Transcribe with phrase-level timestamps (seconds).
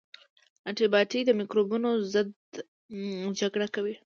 [0.67, 2.27] انټي باډي د مکروبونو ضد
[3.39, 3.95] جګړه کوي